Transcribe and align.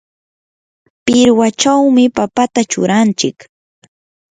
pirwachawmi 1.05 2.03
papata 2.17 2.61
churanchik. 2.71 3.37